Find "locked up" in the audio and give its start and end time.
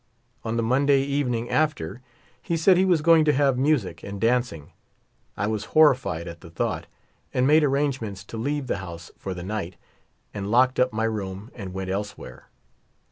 10.49-10.91